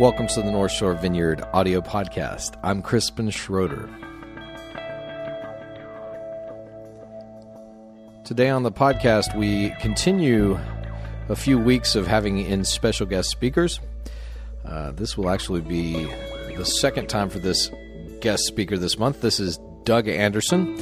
[0.00, 2.58] Welcome to the North Shore Vineyard audio podcast.
[2.62, 3.86] I'm Crispin Schroeder.
[8.24, 10.58] Today on the podcast, we continue
[11.28, 13.78] a few weeks of having in special guest speakers.
[14.64, 16.10] Uh, this will actually be
[16.56, 17.70] the second time for this
[18.22, 19.20] guest speaker this month.
[19.20, 20.78] This is Doug Anderson,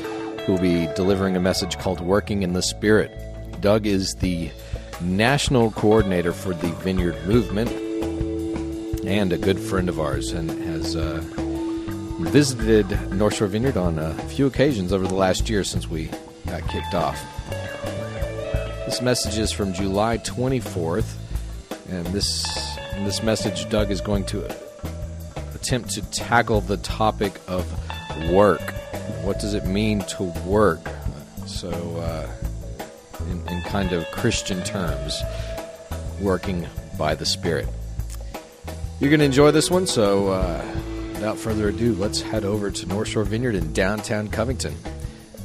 [0.47, 3.11] who will be delivering a message called Working in the Spirit.
[3.61, 4.53] Doug is the
[5.01, 7.88] national coordinator for the Vineyard Movement
[9.09, 11.23] and a good friend of ours and has uh,
[12.21, 16.11] visited North Shore Vineyard on a few occasions over the last year since we
[16.47, 17.19] got kicked off.
[18.85, 21.15] This message is from July 24th,
[21.89, 22.47] and this
[22.99, 24.45] in this message, Doug is going to
[25.55, 27.65] attempt to tackle the topic of
[28.31, 28.61] work.
[29.23, 30.81] What does it mean to work?
[31.47, 32.29] So, uh,
[33.31, 35.23] in, in kind of Christian terms,
[36.21, 36.67] working
[36.99, 37.69] by the Spirit.
[39.01, 40.65] You're going to enjoy this one, so uh,
[41.13, 44.75] without further ado, let's head over to North Shore Vineyard in downtown Covington.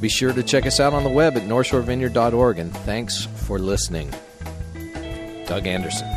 [0.00, 4.12] Be sure to check us out on the web at northshorevineyard.org, and thanks for listening.
[5.46, 6.08] Doug Anderson.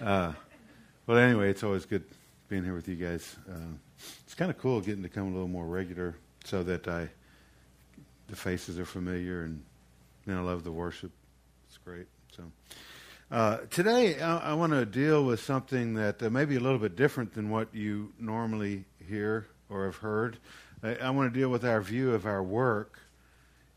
[0.00, 0.32] Uh,
[1.08, 2.04] well, anyway, it's always good
[2.48, 3.34] being here with you guys.
[3.50, 3.74] Uh,
[4.24, 7.08] it's kind of cool getting to come a little more regular, so that I
[8.28, 9.62] the faces are familiar, and
[10.28, 11.10] I love the worship.
[11.66, 12.06] It's great.
[12.36, 12.44] So
[13.30, 16.78] uh, today I, I want to deal with something that uh, may be a little
[16.78, 20.38] bit different than what you normally hear or have heard.
[20.82, 23.00] I, I want to deal with our view of our work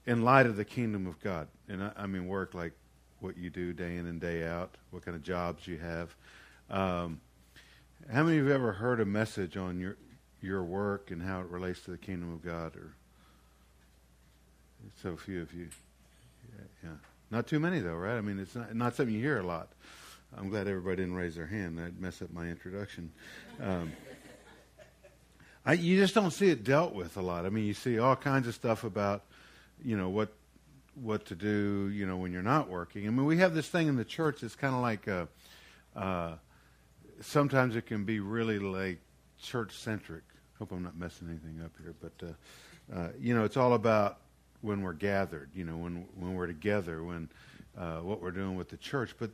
[0.06, 2.74] in light of the kingdom of God, and I, I mean work like
[3.20, 6.16] what you do day in and day out, what kind of jobs you have.
[6.70, 7.22] Um,
[8.12, 9.98] how many of you have ever heard a message on your
[10.42, 12.76] your work and how it relates to the kingdom of God?
[12.76, 12.96] Or
[15.02, 15.70] so few of you,
[16.84, 16.90] yeah,
[17.30, 18.18] not too many though, right?
[18.18, 19.70] I mean, it's not, not something you hear a lot.
[20.38, 21.78] I'm glad everybody didn't raise their hand.
[21.78, 23.12] That'd mess up my introduction.
[23.62, 23.92] Um,
[25.66, 27.46] I, you just don't see it dealt with a lot.
[27.46, 29.24] I mean, you see all kinds of stuff about,
[29.84, 30.34] you know, what
[30.96, 33.08] what to do, you know, when you're not working.
[33.08, 34.44] I mean, we have this thing in the church.
[34.44, 35.28] It's kind of like a,
[35.96, 36.34] uh,
[37.22, 39.00] sometimes it can be really like
[39.42, 40.24] church centric.
[40.60, 44.20] Hope I'm not messing anything up here, but uh, uh, you know, it's all about
[44.62, 45.50] when we're gathered.
[45.54, 47.30] You know, when when we're together, when
[47.78, 49.16] uh, what we're doing with the church.
[49.20, 49.32] But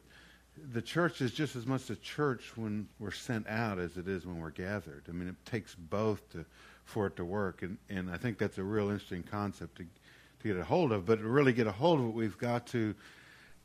[0.73, 4.25] the church is just as much the church when we're sent out as it is
[4.25, 5.03] when we're gathered.
[5.07, 6.45] I mean, it takes both to
[6.85, 9.83] for it to work, and and I think that's a real interesting concept to
[10.41, 11.05] to get a hold of.
[11.05, 12.95] But to really get a hold of it, we've got to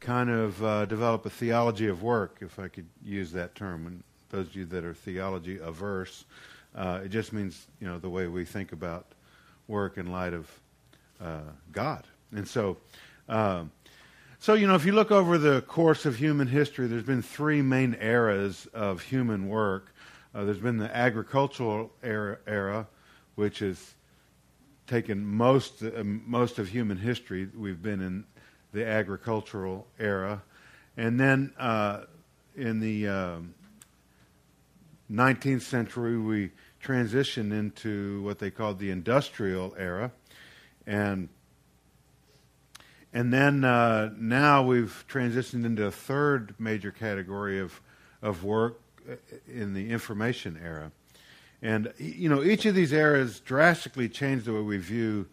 [0.01, 3.87] kind of uh, develop a theology of work, if I could use that term.
[3.87, 6.25] And those of you that are theology averse,
[6.75, 9.07] uh, it just means you know the way we think about
[9.69, 10.51] work in light of
[11.73, 12.07] God.
[12.33, 12.79] And so,
[13.29, 13.65] uh,
[14.39, 17.63] so you know, if you look over the course of human history, there's been three
[17.63, 19.95] main eras of human work.
[20.35, 22.87] Uh, there's been the agricultural era, era
[23.35, 23.95] which has
[24.87, 27.49] taken most uh, most of human history.
[27.57, 28.25] We've been in
[28.73, 30.43] the agricultural era,
[30.97, 32.05] and then uh,
[32.57, 33.05] in the
[35.11, 36.51] 19th um, century, we
[36.83, 40.11] transitioned into what they called the industrial era,
[40.87, 41.29] and
[43.13, 47.81] and then uh, now we've transitioned into a third major category of
[48.23, 49.17] of work uh,
[49.47, 50.93] in the information era.
[51.61, 55.27] And you know, each of these eras drastically changed the way we view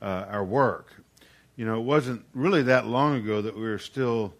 [0.00, 0.92] uh, our work.
[1.56, 4.32] You know, it wasn't really that long ago that we were still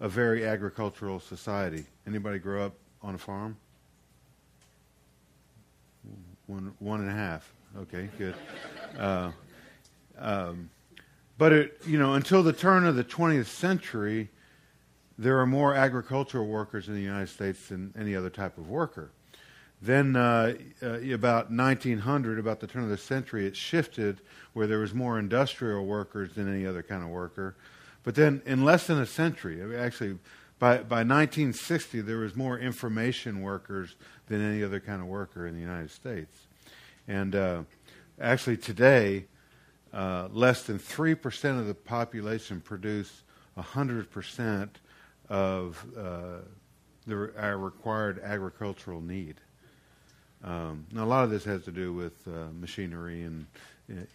[0.00, 1.84] a very agricultural society.
[2.06, 3.56] Anybody grow up on a farm?
[6.46, 7.52] One, one and a half.
[7.78, 8.34] Okay, good.
[8.98, 9.30] Uh,
[10.18, 10.70] um,
[11.38, 14.28] but it, you know, until the turn of the 20th century,
[15.18, 19.10] there are more agricultural workers in the United States than any other type of worker.
[19.80, 24.20] Then, uh, uh, about 1900, about the turn of the century, it shifted
[24.52, 27.56] where there was more industrial workers than any other kind of worker.
[28.04, 30.18] But then, in less than a century, actually,
[30.60, 33.96] by, by 1960, there was more information workers
[34.28, 36.46] than any other kind of worker in the United States.
[37.08, 37.62] And uh,
[38.20, 39.24] actually, today,
[39.92, 43.22] uh, less than 3% of the population produce
[43.58, 44.68] 100%
[45.28, 46.38] of uh,
[47.06, 49.36] the, our required agricultural need.
[50.44, 53.46] Um, now, a lot of this has to do with uh, machinery and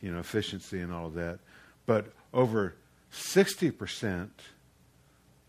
[0.02, 1.40] you know efficiency and all of that,
[1.86, 2.76] but over
[3.14, 4.30] 60%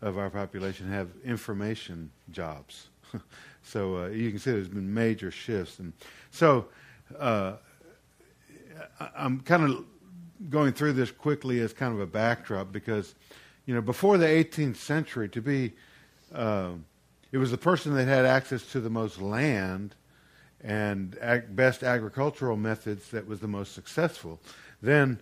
[0.01, 2.89] of our population have information jobs.
[3.63, 5.91] so uh, you can see there's been major shifts, and
[6.31, 6.67] so
[7.17, 7.53] uh,
[9.15, 9.85] I'm kind of
[10.49, 13.15] going through this quickly as kind of a backdrop because,
[13.65, 15.73] you know, before the 18th century, to be,
[16.33, 16.71] uh,
[17.31, 19.95] it was the person that had access to the most land
[20.61, 24.39] and ag- best agricultural methods that was the most successful.
[24.81, 25.19] Then,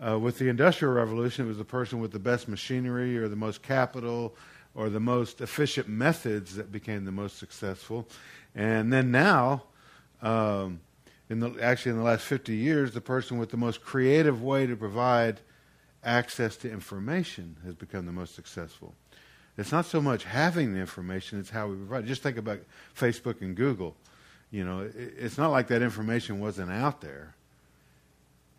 [0.00, 3.36] uh, with the Industrial Revolution, it was the person with the best machinery or the
[3.36, 4.34] most capital
[4.74, 8.08] or the most efficient methods that became the most successful.
[8.54, 9.64] And then now,
[10.20, 10.80] um,
[11.30, 14.66] in the, actually in the last 50 years, the person with the most creative way
[14.66, 15.40] to provide
[16.04, 18.94] access to information has become the most successful.
[19.56, 22.06] It's not so much having the information, it's how we provide.
[22.06, 22.60] Just think about
[22.98, 23.96] Facebook and Google.
[24.50, 27.34] You know, it, it's not like that information wasn't out there.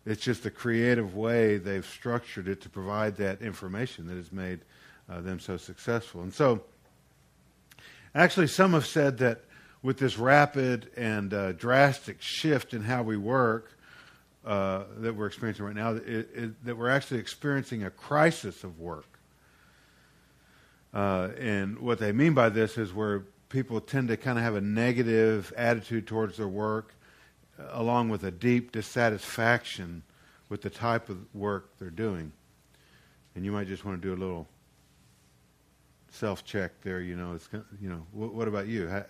[0.04, 4.60] It's just the creative way they've structured it to provide that information that has made
[5.08, 6.22] uh, them so successful.
[6.22, 6.62] And so,
[8.14, 9.44] actually, some have said that
[9.82, 13.76] with this rapid and uh, drastic shift in how we work
[14.44, 18.78] uh, that we're experiencing right now, it, it, that we're actually experiencing a crisis of
[18.78, 19.18] work.
[20.94, 24.54] Uh, and what they mean by this is where people tend to kind of have
[24.54, 26.94] a negative attitude towards their work,
[27.58, 30.02] uh, along with a deep dissatisfaction
[30.48, 32.32] with the type of work they're doing.
[33.34, 34.48] And you might just want to do a little
[36.12, 37.00] self-check there.
[37.00, 37.48] You know, it's
[37.80, 38.88] you know, what, what about you?
[38.88, 39.04] How,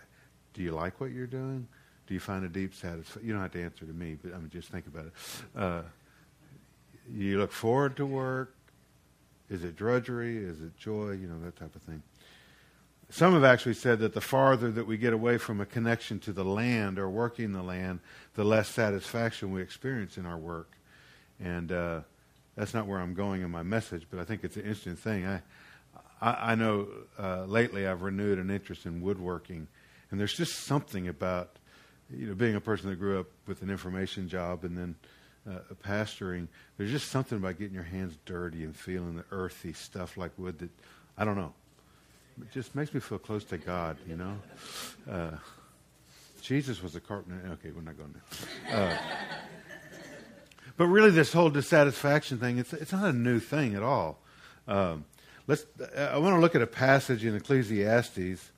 [0.57, 1.69] do you like what you're doing?
[2.07, 3.27] Do you find a deep satisfaction?
[3.27, 5.13] You don't have to answer to me, but I mean, just think about it.
[5.55, 5.83] Uh,
[7.13, 8.55] you look forward to work.
[9.51, 10.39] Is it drudgery?
[10.39, 11.11] Is it joy?
[11.11, 12.03] You know, that type of thing.
[13.11, 16.33] Some have actually said that the farther that we get away from a connection to
[16.33, 18.01] the land or working the land,
[18.35, 20.73] the less satisfaction we experience in our work.
[21.39, 22.01] And uh,
[22.57, 25.27] that's not where I'm going in my message, but I think it's an interesting thing.
[25.27, 25.43] I,
[26.21, 26.89] I, I know
[27.19, 29.69] uh, lately I've renewed an interest in woodworking,
[30.11, 31.57] and there's just something about
[32.11, 34.95] you know being a person that grew up with an information job and then
[35.49, 36.49] uh, pastoring.
[36.77, 40.59] There's just something about getting your hands dirty and feeling the earthy stuff like wood
[40.59, 40.71] that
[41.17, 41.53] I don't know.
[42.41, 44.39] It just makes me feel close to God, you know.
[45.11, 45.37] Uh,
[46.43, 47.41] Jesus was a carpenter.
[47.53, 48.15] Okay, we're not going
[48.69, 48.77] there.
[48.79, 48.99] Uh,
[50.77, 54.19] but really, this whole dissatisfaction thing, it's, not a new thing at all.
[54.69, 55.07] Um,
[55.47, 55.65] let's,
[55.97, 58.51] I want to look at a passage in Ecclesiastes,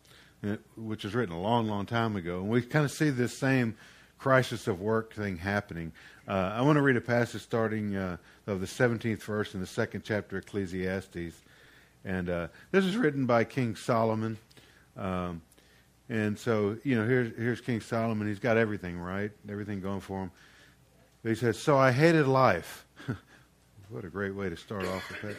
[0.76, 3.76] which was written a long, long time ago, and we kind of see this same
[4.18, 5.92] crisis of work thing happening.
[6.26, 9.66] Uh, I want to read a passage starting uh, of the 17th verse in the
[9.66, 11.34] second chapter of Ecclesiastes.
[12.04, 14.38] And uh, this is written by King Solomon.
[14.96, 15.42] Um,
[16.08, 18.26] and so, you know, here's, here's King Solomon.
[18.26, 19.30] He's got everything, right?
[19.48, 20.30] Everything going for him.
[21.22, 22.86] But he says, So I hated life.
[23.88, 25.36] what a great way to start off with that.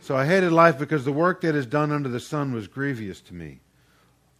[0.00, 3.20] So I hated life because the work that is done under the sun was grievous
[3.22, 3.60] to me.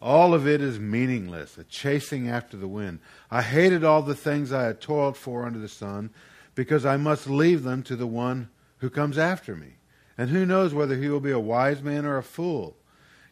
[0.02, 2.98] All of it is meaningless, a chasing after the wind.
[3.30, 6.10] I hated all the things I had toiled for under the sun
[6.56, 9.76] because I must leave them to the one who comes after me.
[10.18, 12.76] And who knows whether he will be a wise man or a fool?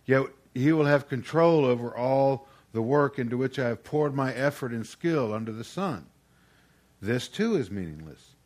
[0.06, 4.32] Yet he will have control over all the work into which I have poured my
[4.32, 6.06] effort and skill under the sun.
[7.02, 8.36] This too is meaningless.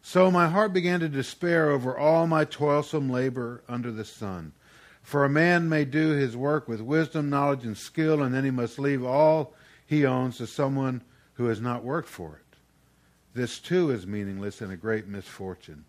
[0.00, 4.52] So my heart began to despair over all my toilsome labor under the sun.
[5.06, 8.50] For a man may do his work with wisdom, knowledge, and skill, and then he
[8.50, 9.54] must leave all
[9.86, 11.00] he owns to someone
[11.34, 12.56] who has not worked for it.
[13.32, 15.84] This too is meaningless and a great misfortune.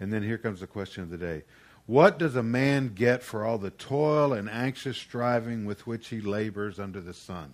[0.00, 1.42] And then here comes the question of the day
[1.84, 6.22] What does a man get for all the toil and anxious striving with which he
[6.22, 7.52] labors under the sun?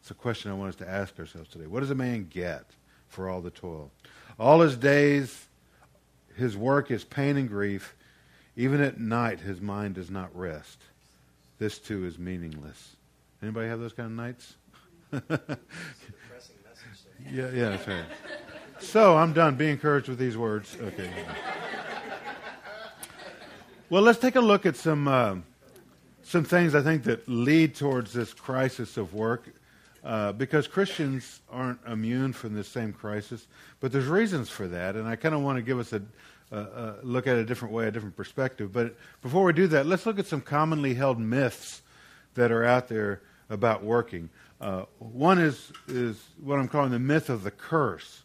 [0.00, 1.66] It's a question I want us to ask ourselves today.
[1.66, 2.66] What does a man get
[3.08, 3.90] for all the toil?
[4.38, 5.48] All his days,
[6.36, 7.96] his work is pain and grief.
[8.56, 10.78] Even at night, his mind does not rest.
[11.58, 12.96] This too is meaningless.
[13.42, 14.54] Anybody have those kind of nights?
[17.30, 18.04] yeah, yeah, that's right.
[18.80, 19.56] So I'm done.
[19.56, 20.76] Be encouraged with these words.
[20.80, 21.10] Okay.
[23.88, 25.36] Well, let's take a look at some uh,
[26.22, 29.48] some things I think that lead towards this crisis of work.
[30.02, 33.46] Uh, because Christians aren't immune from this same crisis,
[33.80, 36.00] but there's reasons for that, and I kind of want to give us a,
[36.50, 38.72] a, a, look at it a different way, a different perspective.
[38.72, 41.82] But before we do that, let's look at some commonly held myths
[42.34, 44.30] that are out there about working.
[44.60, 48.22] Uh, one is is what I'm calling the myth of the curse.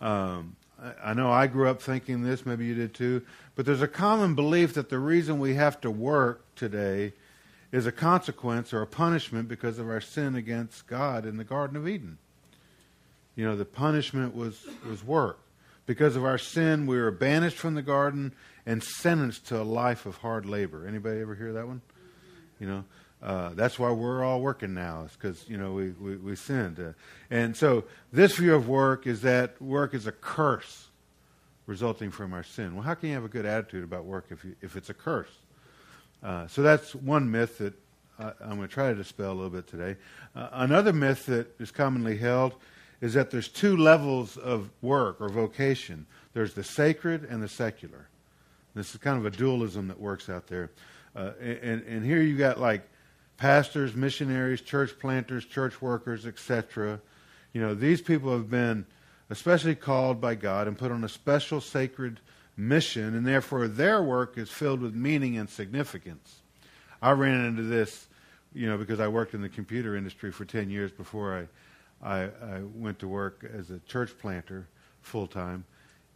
[0.00, 3.22] Um, I, I know I grew up thinking this, maybe you did too,
[3.54, 7.12] but there's a common belief that the reason we have to work today
[7.70, 11.76] is a consequence or a punishment because of our sin against God in the Garden
[11.76, 12.18] of Eden.
[13.34, 15.38] You know, the punishment was, was work.
[15.86, 18.34] Because of our sin, we were banished from the garden
[18.66, 20.86] and sentenced to a life of hard labor.
[20.86, 21.82] Anybody ever hear that one?
[22.60, 22.84] You know,
[23.22, 25.02] uh, that's why we're all working now.
[25.04, 26.78] It's because, you know, we, we, we sinned.
[26.78, 26.92] Uh,
[27.30, 30.88] and so this view of work is that work is a curse
[31.66, 32.74] resulting from our sin.
[32.74, 34.94] Well, how can you have a good attitude about work if, you, if it's a
[34.94, 35.30] curse?
[36.22, 37.74] Uh, so that's one myth that
[38.18, 39.96] I, am going to try to dispel a little bit today.
[40.36, 42.54] Uh, another myth that is commonly held
[43.02, 48.08] is that there's two levels of work or vocation there's the sacred and the secular.
[48.74, 50.70] This is kind of a dualism that works out there.
[51.14, 52.88] Uh, and, and here you got like
[53.36, 57.00] pastors, missionaries, church planters, church workers, etc.
[57.52, 58.86] You know, these people have been
[59.28, 62.20] especially called by God and put on a special sacred
[62.56, 66.40] mission, and therefore their work is filled with meaning and significance.
[67.02, 68.06] I ran into this,
[68.54, 71.48] you know, because I worked in the computer industry for 10 years before I,
[72.02, 74.66] I, I went to work as a church planter
[75.00, 75.64] full time.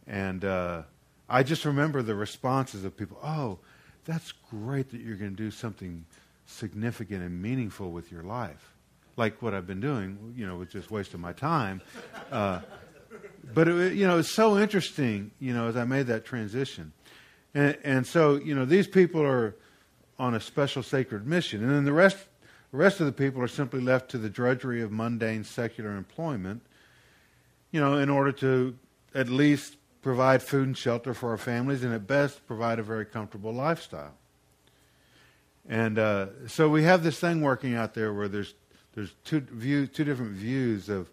[0.05, 0.83] And uh,
[1.29, 3.59] I just remember the responses of people oh,
[4.05, 6.05] that's great that you're going to do something
[6.45, 8.73] significant and meaningful with your life.
[9.17, 11.81] Like what I've been doing, you know, was just wasting my time.
[12.31, 12.61] Uh,
[13.53, 16.91] but it, you know, it's so interesting, you know, as I made that transition,
[17.53, 19.55] and, and so you know, these people are
[20.19, 22.17] on a special sacred mission, and then the rest,
[22.71, 26.61] the rest of the people are simply left to the drudgery of mundane secular employment,
[27.71, 28.77] you know, in order to
[29.15, 33.05] at least provide food and shelter for our families, and at best provide a very
[33.05, 34.13] comfortable lifestyle.
[35.67, 38.53] And uh, so we have this thing working out there where there's
[38.93, 41.09] there's two view, two different views of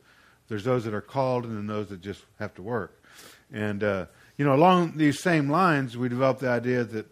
[0.48, 3.02] there's those that are called and then those that just have to work.
[3.52, 4.06] And, uh,
[4.38, 7.06] you know, along these same lines, we developed the idea that,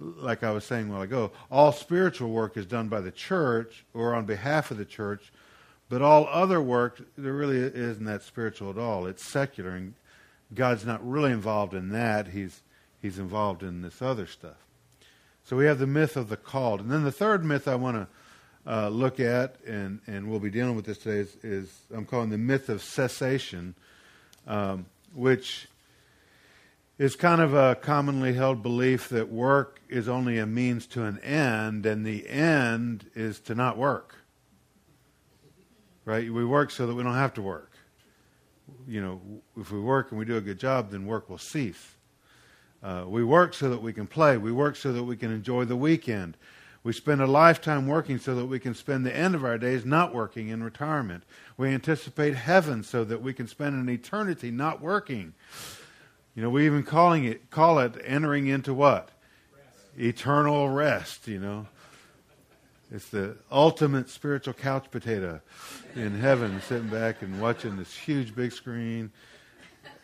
[0.00, 3.84] like I was saying a while ago, all spiritual work is done by the church
[3.94, 5.30] or on behalf of the church,
[5.88, 9.06] but all other work, there really isn't that spiritual at all.
[9.06, 9.94] It's secular, and
[10.54, 12.28] God's not really involved in that.
[12.28, 12.62] He's,
[13.02, 14.56] he's involved in this other stuff.
[15.44, 16.80] So we have the myth of the called.
[16.80, 20.50] And then the third myth I want to uh, look at, and, and we'll be
[20.50, 23.74] dealing with this today, is, is I'm calling the myth of cessation,
[24.46, 25.66] um, which
[27.00, 31.18] is kind of a commonly held belief that work is only a means to an
[31.20, 34.16] end, and the end is to not work.
[36.04, 36.30] Right?
[36.30, 37.72] We work so that we don't have to work.
[38.86, 39.20] You know,
[39.56, 41.94] if we work and we do a good job, then work will cease.
[42.82, 44.36] Uh, we work so that we can play.
[44.36, 46.36] We work so that we can enjoy the weekend.
[46.82, 49.86] We spend a lifetime working so that we can spend the end of our days
[49.86, 51.24] not working in retirement.
[51.56, 55.32] We anticipate heaven so that we can spend an eternity not working.
[56.34, 59.10] You know, we even calling it call it entering into what?
[59.52, 59.98] Rest.
[59.98, 61.66] Eternal rest, you know.
[62.92, 65.40] It's the ultimate spiritual couch potato
[65.94, 69.12] in heaven, sitting back and watching this huge big screen.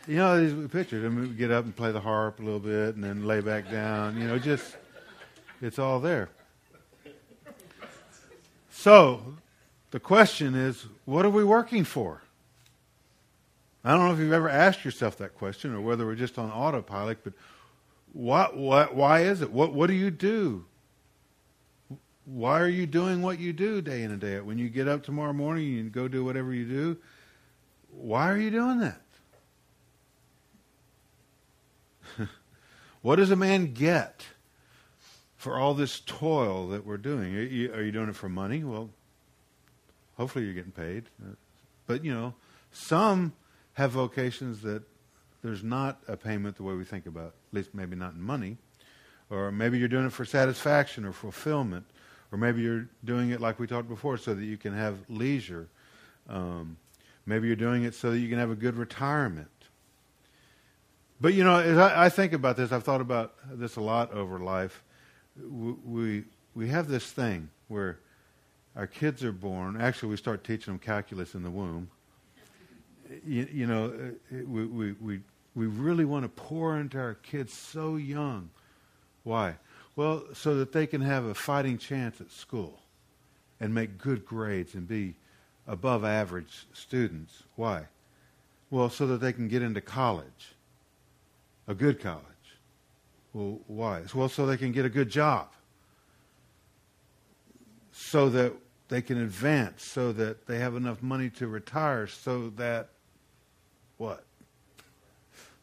[0.07, 1.03] You know, these pictures.
[1.03, 3.41] I mean, we get up and play the harp a little bit and then lay
[3.41, 4.19] back down.
[4.19, 4.77] You know, just,
[5.61, 6.29] it's all there.
[8.69, 9.35] So,
[9.91, 12.21] the question is what are we working for?
[13.87, 16.51] I don't know if you've ever asked yourself that question or whether we're just on
[16.51, 17.33] autopilot, but
[18.11, 19.51] what, what, why is it?
[19.51, 20.65] What, what do you do?
[22.25, 24.45] Why are you doing what you do day in and day out?
[24.45, 26.97] When you get up tomorrow morning and go do whatever you do,
[27.91, 29.01] why are you doing that?
[33.01, 34.25] what does a man get?
[35.37, 37.35] for all this toil that we're doing.
[37.35, 38.63] Are you, are you doing it for money?
[38.63, 38.89] Well,
[40.17, 41.03] hopefully you're getting paid.
[41.85, 42.33] But, you know,
[42.71, 43.33] some
[43.77, 44.83] have vocations that
[45.41, 48.57] there's not a payment the way we think about, at least maybe not in money.
[49.29, 51.85] Or maybe you're doing it for satisfaction or fulfillment.
[52.31, 55.67] Or maybe you're doing it like we talked before so that you can have leisure.
[56.27, 56.77] Um,
[57.25, 59.47] maybe you're doing it so that you can have a good retirement.
[61.21, 64.11] But, you know, as I, I think about this, I've thought about this a lot
[64.11, 64.83] over life
[65.45, 66.23] we
[66.55, 67.99] we have this thing where
[68.75, 69.79] our kids are born.
[69.79, 71.89] Actually, we start teaching them calculus in the womb.
[73.25, 75.19] You, you know, uh, we, we, we,
[75.55, 78.49] we really want to pour into our kids so young.
[79.23, 79.55] Why?
[79.95, 82.79] Well, so that they can have a fighting chance at school
[83.59, 85.15] and make good grades and be
[85.67, 87.43] above average students.
[87.55, 87.85] Why?
[88.69, 90.55] Well, so that they can get into college,
[91.67, 92.23] a good college.
[93.33, 94.03] Well, why?
[94.13, 95.49] Well, so they can get a good job,
[97.91, 98.53] so that
[98.89, 102.89] they can advance, so that they have enough money to retire, so that
[103.97, 104.23] what?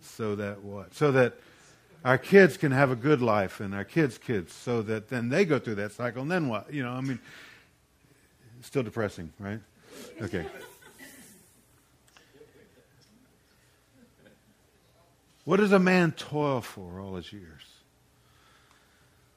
[0.00, 0.94] So that what?
[0.94, 1.34] So that
[2.04, 5.44] our kids can have a good life and our kids' kids, so that then they
[5.44, 6.72] go through that cycle, and then what?
[6.72, 7.18] You know, I mean,
[8.60, 9.60] still depressing, right?
[10.20, 10.46] Okay.
[15.44, 17.62] What does a man toil for all his years?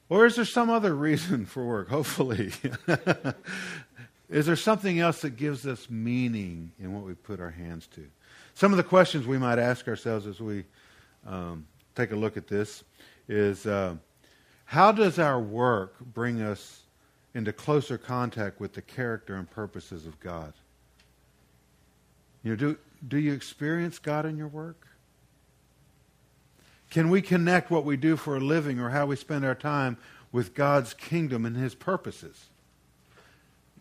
[0.08, 1.88] Or is there some other reason for work?
[1.88, 2.52] Hopefully.
[4.30, 8.06] is there something else that gives us meaning in what we put our hands to?
[8.58, 10.64] Some of the questions we might ask ourselves as we
[11.24, 12.82] um, take a look at this
[13.28, 13.94] is uh,
[14.64, 16.82] how does our work bring us
[17.34, 20.54] into closer contact with the character and purposes of God?
[22.42, 24.88] You know, do, do you experience God in your work?
[26.90, 29.98] Can we connect what we do for a living or how we spend our time
[30.32, 32.46] with God's kingdom and His purposes?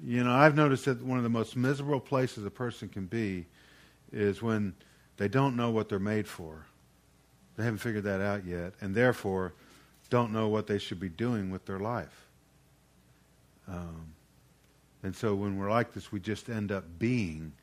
[0.05, 3.47] You know, I've noticed that one of the most miserable places a person can be
[4.11, 4.75] is when
[5.17, 6.65] they don't know what they're made for.
[7.55, 9.53] They haven't figured that out yet, and therefore
[10.09, 12.27] don't know what they should be doing with their life.
[13.67, 14.13] Um,
[15.03, 17.53] and so when we're like this, we just end up being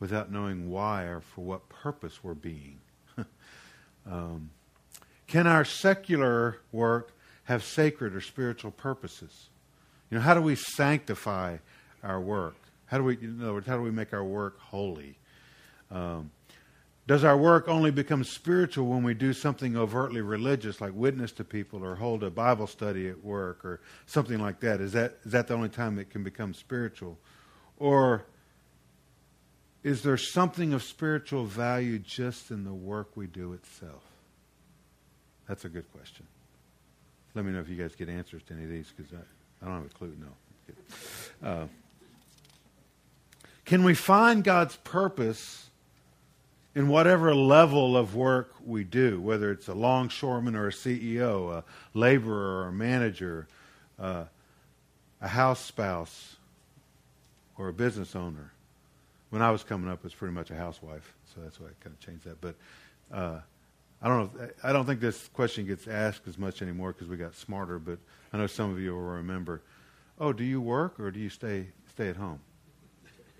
[0.00, 2.78] without knowing why or for what purpose we're being.
[4.06, 4.50] um,
[5.26, 7.12] can our secular work
[7.44, 9.48] have sacred or spiritual purposes?
[10.10, 11.58] You know, how do we sanctify
[12.02, 12.56] our work?
[12.86, 15.16] How do we, in other words, how do we make our work holy?
[15.92, 16.30] Um,
[17.06, 21.44] does our work only become spiritual when we do something overtly religious, like witness to
[21.44, 24.80] people or hold a Bible study at work or something like that?
[24.80, 27.18] Is that, is that the only time it can become spiritual?
[27.76, 28.24] Or
[29.82, 34.04] is there something of spiritual value just in the work we do itself?
[35.48, 36.24] That's a good question.
[37.34, 39.68] Let me know if you guys get answers to any of these because I, I
[39.68, 40.14] don't have a clue.
[40.20, 41.48] No.
[41.48, 41.66] Uh,
[43.64, 45.70] can we find God's purpose?
[46.74, 51.64] In whatever level of work we do, whether it's a longshoreman or a CEO, a
[51.94, 53.46] laborer or a manager,
[53.98, 54.24] uh,
[55.20, 56.36] a house spouse,
[57.58, 58.52] or a business owner.
[59.30, 61.70] When I was coming up, it was pretty much a housewife, so that's why I
[61.82, 62.40] kind of changed that.
[62.40, 62.54] But
[63.12, 63.40] uh,
[64.00, 64.48] I don't know.
[64.62, 67.78] I don't think this question gets asked as much anymore because we got smarter.
[67.78, 67.98] But
[68.32, 69.62] I know some of you will remember.
[70.18, 72.40] Oh, do you work or do you stay stay at home?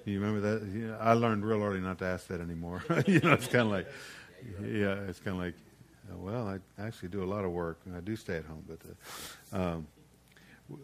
[0.04, 0.98] You remember that?
[1.00, 2.82] I learned real early not to ask that anymore.
[3.06, 3.86] you know, it's kind of like,
[4.60, 5.54] yeah, it's kind of like,
[6.16, 8.64] well, I actually do a lot of work and I do stay at home.
[8.66, 8.78] But
[9.52, 9.86] uh, um,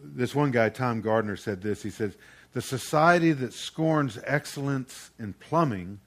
[0.03, 1.83] this one guy, Tom Gardner, said this.
[1.83, 2.15] He says,
[2.53, 5.99] "The society that scorns excellence in plumbing,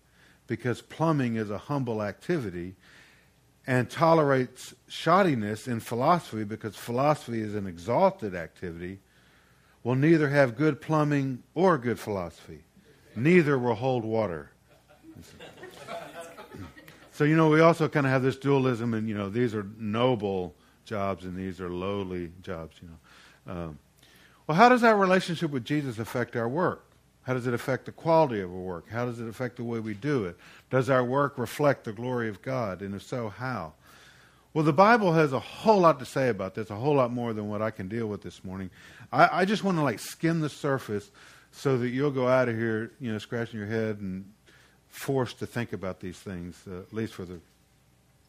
[0.46, 2.74] because plumbing is a humble activity."
[3.64, 8.98] And tolerates shoddiness in philosophy because philosophy is an exalted activity,
[9.84, 12.64] will neither have good plumbing or good philosophy
[13.16, 14.50] neither will hold water.
[17.12, 19.66] So, you know, we also kind of have this dualism, and, you know, these are
[19.78, 23.52] noble jobs and these are lowly jobs, you know.
[23.52, 23.78] Um,
[24.46, 26.84] well, how does that relationship with Jesus affect our work?
[27.22, 28.88] How does it affect the quality of our work?
[28.88, 30.36] How does it affect the way we do it?
[30.70, 32.82] Does our work reflect the glory of God?
[32.82, 33.74] And if so, how?
[34.54, 37.32] Well, the Bible has a whole lot to say about this, a whole lot more
[37.32, 38.70] than what I can deal with this morning.
[39.12, 41.10] I, I just want to like skim the surface
[41.52, 44.24] so that you'll go out of here, you know, scratching your head and
[44.88, 47.38] forced to think about these things, uh, at least for the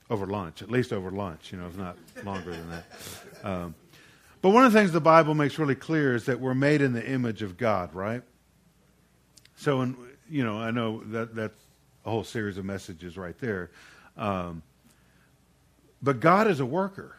[0.10, 2.86] over lunch, at least over lunch, you know, if not longer than that.
[3.44, 3.76] Um,
[4.42, 6.94] but one of the things the Bible makes really clear is that we're made in
[6.94, 8.22] the image of God, right?
[9.58, 9.98] So, in,
[10.30, 11.62] you know, I know that that's
[12.06, 13.70] a whole series of messages right there.
[14.16, 14.64] Um,
[16.02, 17.18] but God is a worker.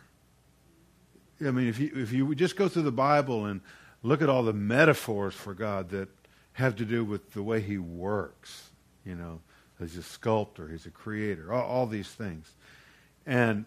[1.41, 3.61] I mean, if you if you just go through the Bible and
[4.05, 6.09] look at all the metaphors for God that
[6.53, 8.71] have to do with the way he works.
[9.05, 9.41] You know,
[9.81, 12.53] he's a sculptor, he's a creator, all, all these things.
[13.27, 13.65] And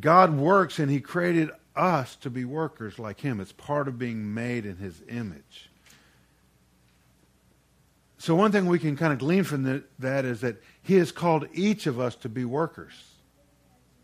[0.00, 3.40] God works and he created us to be workers like him.
[3.40, 5.70] It's part of being made in his image.
[8.18, 11.10] So, one thing we can kind of glean from the, that is that he has
[11.10, 12.92] called each of us to be workers.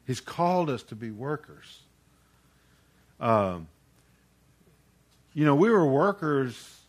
[0.06, 1.82] He's called us to be workers.
[3.20, 3.68] Um,
[5.38, 6.80] you know, we were workers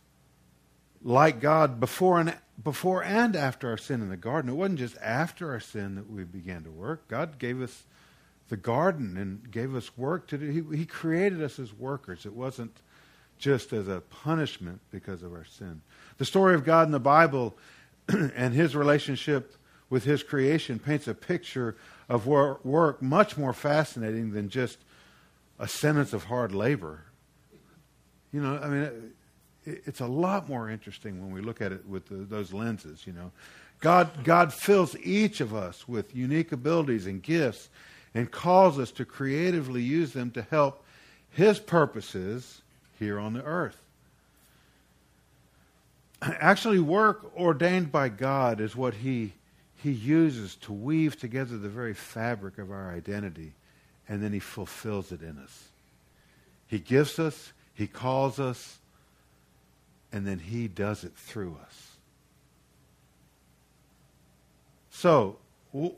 [1.04, 4.50] like God before and before and after our sin in the garden.
[4.50, 7.06] It wasn't just after our sin that we began to work.
[7.06, 7.84] God gave us
[8.48, 10.48] the garden and gave us work to do.
[10.48, 12.26] He, he created us as workers.
[12.26, 12.76] It wasn't
[13.38, 15.80] just as a punishment because of our sin.
[16.18, 17.56] The story of God in the Bible
[18.08, 19.54] and his relationship
[19.90, 21.76] with his creation paints a picture
[22.08, 24.78] of work much more fascinating than just
[25.60, 27.04] a sentence of hard labor
[28.32, 29.12] you know, I mean,
[29.64, 33.06] it, it's a lot more interesting when we look at it with the, those lenses,
[33.06, 33.30] you know.
[33.80, 37.70] God, God fills each of us with unique abilities and gifts
[38.14, 40.84] and calls us to creatively use them to help
[41.30, 42.60] His purposes
[42.98, 43.80] here on the earth.
[46.22, 49.32] Actually, work ordained by God is what He,
[49.76, 53.52] he uses to weave together the very fabric of our identity,
[54.08, 55.68] and then He fulfills it in us.
[56.66, 58.78] He gives us, he calls us,
[60.12, 61.92] and then He does it through us.
[64.90, 65.38] So,
[65.72, 65.94] we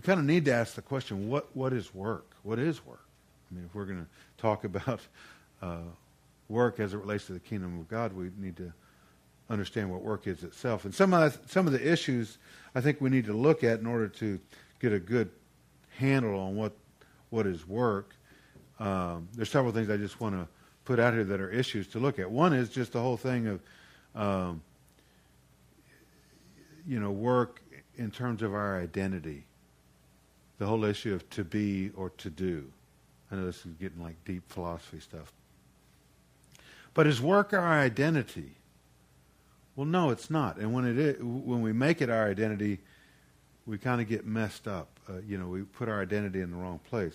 [0.00, 2.34] kind of need to ask the question: what what is work?
[2.44, 3.04] What is work?
[3.50, 5.00] I mean, if we're going to talk about
[5.60, 5.80] uh,
[6.48, 8.72] work as it relates to the kingdom of God, we need to
[9.50, 10.86] understand what work is itself.
[10.86, 12.38] And some of the, some of the issues
[12.74, 14.40] I think we need to look at in order to
[14.80, 15.28] get a good
[15.98, 16.72] handle on what
[17.28, 18.14] what is work.
[18.80, 20.48] Um, there's several things I just want to
[20.84, 22.30] put out here that are issues to look at.
[22.30, 23.60] One is just the whole thing of
[24.14, 24.62] um,
[26.86, 27.60] you know work
[27.96, 29.44] in terms of our identity.
[30.58, 32.70] The whole issue of to be or to do.
[33.30, 35.32] I know this is getting like deep philosophy stuff.
[36.92, 38.56] But is work our identity?
[39.76, 40.56] Well, no, it's not.
[40.56, 42.80] And when it is, when we make it our identity,
[43.66, 44.88] we kind of get messed up.
[45.08, 47.14] Uh, you know, we put our identity in the wrong place.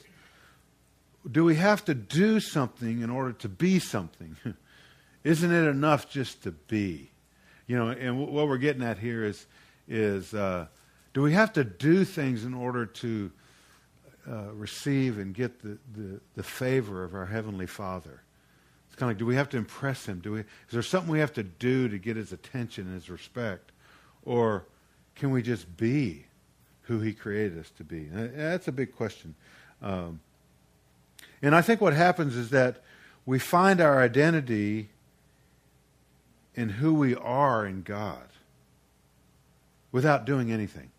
[1.30, 4.38] Do we have to do something in order to be something?
[5.24, 7.12] Isn't it enough just to be?
[7.68, 9.48] You know, and w- what we're getting at here is
[9.88, 10.68] is uh,
[11.14, 13.32] do we have to do things in order to
[14.30, 18.22] uh, receive and get the, the, the favor of our heavenly Father?
[18.88, 20.20] It's kind of like, do we have to impress him?
[20.20, 23.10] Do we, is there something we have to do to get his attention and his
[23.10, 23.72] respect?
[24.24, 24.66] Or
[25.16, 26.26] can we just be
[26.82, 28.08] who he created us to be?
[28.08, 29.36] And that's a big question.
[29.82, 30.20] Um,
[31.42, 32.84] and I think what happens is that
[33.26, 34.90] we find our identity
[36.54, 38.28] in who we are in God
[39.92, 40.92] without doing anything.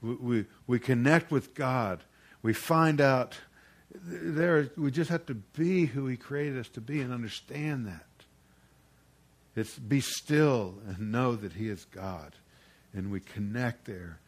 [0.00, 2.02] We, we, we connect with God.
[2.42, 3.36] We find out
[3.94, 8.04] there we just have to be who he created us to be and understand that
[9.54, 12.34] it's be still and know that he is god
[12.92, 14.18] and we connect there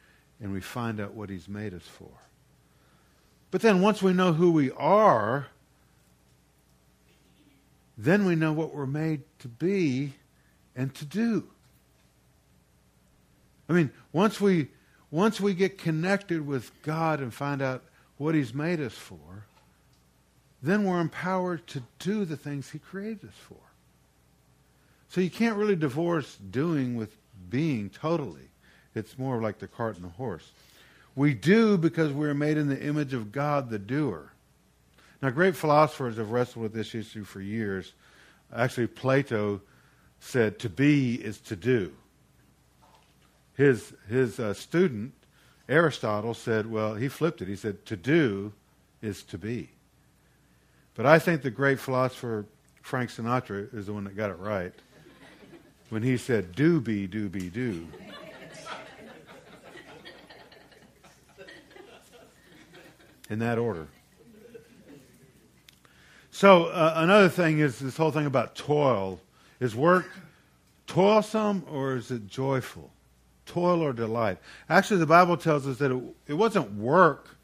[0.41, 2.11] and we find out what he's made us for
[3.51, 5.49] but then once we know who we are
[7.99, 10.13] then we know what we're made to be
[10.75, 11.49] and to do
[13.69, 14.69] i mean once we
[15.11, 17.83] once we get connected with god and find out
[18.19, 19.47] what he's made us for
[20.63, 23.57] then we're empowered to do the things he created us for.
[25.09, 27.17] So you can't really divorce doing with
[27.49, 28.49] being totally.
[28.95, 30.51] It's more like the cart and the horse.
[31.17, 34.33] We do because we are made in the image of God, the doer.
[35.23, 37.95] Now, great philosophers have wrestled with this issue for years.
[38.55, 39.63] Actually, Plato
[40.21, 41.93] said to be is to do.
[43.55, 45.15] His, his uh, student,
[45.69, 47.49] Aristotle, said, well, he flipped it.
[47.49, 48.53] He said, to do
[49.01, 49.71] is to be.
[50.95, 52.45] But I think the great philosopher
[52.83, 54.73] Frank Sinatra is the one that got it right
[55.89, 57.87] when he said, do be, do be, do.
[63.29, 63.89] In that order.
[66.31, 69.21] So, uh, another thing is this whole thing about toil.
[69.59, 70.07] Is work
[70.87, 72.91] toilsome or is it joyful?
[73.47, 74.39] Toil or delight?
[74.69, 77.37] Actually, the Bible tells us that it, it wasn't work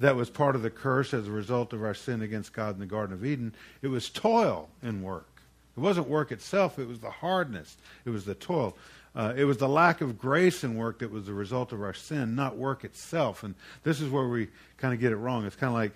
[0.00, 2.80] that was part of the curse as a result of our sin against God in
[2.80, 3.54] the Garden of Eden.
[3.80, 5.40] It was toil and work.
[5.76, 8.76] It wasn't work itself, it was the hardness, it was the toil.
[9.14, 11.94] Uh, it was the lack of grace in work that was the result of our
[11.94, 13.44] sin, not work itself.
[13.44, 15.46] And this is where we kind of get it wrong.
[15.46, 15.92] It's kind of like,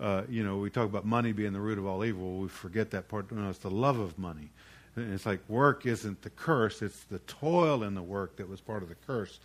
[0.00, 2.38] uh, you know, we talk about money being the root of all evil.
[2.38, 3.30] We forget that part.
[3.30, 4.50] No, it's the love of money.
[4.96, 8.60] And it's like work isn't the curse, it's the toil in the work that was
[8.60, 9.40] part of the curse.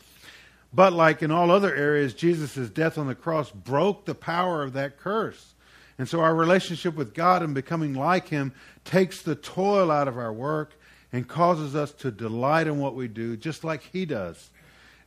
[0.72, 4.74] But like in all other areas, Jesus' death on the cross broke the power of
[4.74, 5.56] that curse.
[5.98, 8.54] And so our relationship with God and becoming like Him
[8.86, 10.79] takes the toil out of our work
[11.12, 14.50] and causes us to delight in what we do, just like He does.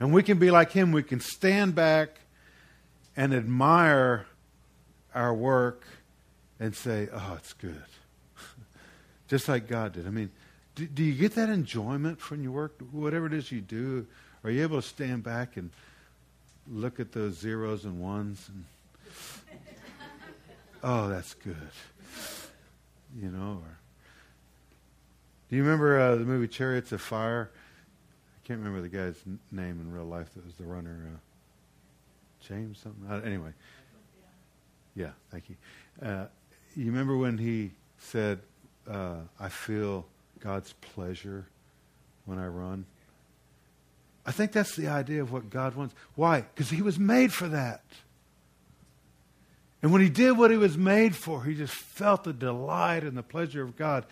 [0.01, 0.93] And we can be like Him.
[0.93, 2.21] We can stand back
[3.17, 4.27] and admire
[5.15, 5.85] our work
[6.59, 7.85] and say, oh, it's good.
[9.29, 10.07] just like God did.
[10.07, 10.31] I mean,
[10.75, 12.81] do, do you get that enjoyment from your work?
[12.91, 14.07] Whatever it is you do,
[14.43, 15.71] are you able to stand back and
[16.71, 18.65] look at those zeros and ones and
[20.83, 21.57] oh, that's good.
[23.21, 23.79] You know, or
[25.53, 27.51] do you remember uh, the movie Chariots of Fire?
[27.53, 31.11] I can't remember the guy's n- name in real life that was the runner.
[31.13, 31.19] Uh,
[32.49, 33.07] James something.
[33.07, 33.51] Uh, anyway,
[34.97, 35.57] yeah, thank you.
[36.03, 36.25] Uh,
[36.75, 38.41] you remember when he said,
[38.89, 40.07] uh, "I feel
[40.41, 41.45] God's pleasure
[42.25, 42.87] when I run."
[44.25, 45.95] I think that's the idea of what God wants.
[46.15, 46.47] Why?
[46.55, 47.83] Because he was made for that.
[49.83, 53.19] And when he did what he was made for, he just felt the delight and
[53.19, 54.07] the pleasure of God.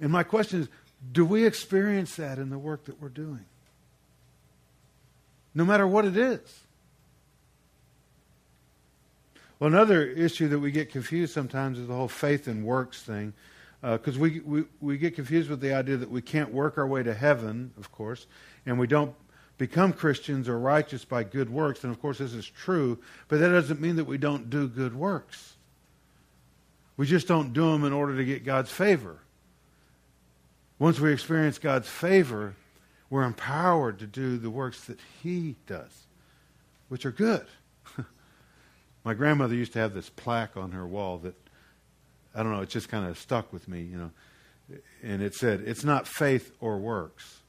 [0.00, 0.68] And my question is
[1.12, 3.44] do we experience that in the work that we're doing?
[5.54, 6.64] No matter what it is.
[9.58, 13.32] Well, another issue that we get confused sometimes is the whole faith and works thing.
[13.80, 16.86] Because uh, we, we, we get confused with the idea that we can't work our
[16.86, 18.26] way to heaven, of course,
[18.64, 19.14] and we don't
[19.58, 21.84] become Christians or righteous by good works.
[21.84, 24.94] And of course, this is true, but that doesn't mean that we don't do good
[24.94, 25.54] works.
[26.96, 29.18] We just don't do them in order to get God's favor.
[30.78, 32.54] Once we experience God's favor,
[33.10, 36.06] we're empowered to do the works that He does,
[36.88, 37.46] which are good.
[39.04, 41.34] My grandmother used to have this plaque on her wall that,
[42.34, 44.10] I don't know, it just kind of stuck with me, you know.
[45.02, 47.40] And it said, It's not faith or works.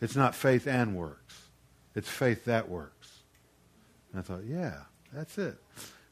[0.00, 1.48] It's not faith and works.
[1.94, 3.22] It's faith that works.
[4.12, 5.56] And I thought, yeah, that's it.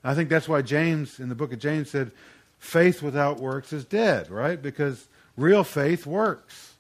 [0.03, 2.13] I think that's why James, in the book of James, said,
[2.59, 4.61] faith without works is dead, right?
[4.61, 6.75] Because real faith works.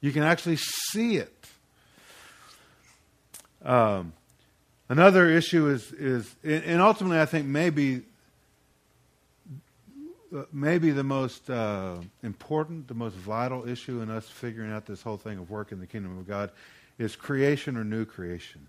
[0.00, 1.46] You can actually see it.
[3.62, 4.14] Um,
[4.88, 8.02] another issue is, is, and ultimately, I think maybe,
[10.52, 15.18] maybe the most uh, important, the most vital issue in us figuring out this whole
[15.18, 16.50] thing of work in the kingdom of God
[16.98, 18.66] is creation or new creation.